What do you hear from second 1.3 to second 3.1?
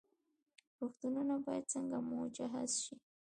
باید څنګه مجهز شي؟